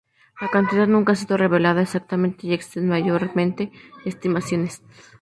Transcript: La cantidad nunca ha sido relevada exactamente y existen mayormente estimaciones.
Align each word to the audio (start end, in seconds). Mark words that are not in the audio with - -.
La 0.39 0.47
cantidad 0.47 0.87
nunca 0.87 1.13
ha 1.13 1.15
sido 1.15 1.37
relevada 1.37 1.79
exactamente 1.83 2.47
y 2.47 2.53
existen 2.55 2.87
mayormente 2.89 3.71
estimaciones. 4.03 4.81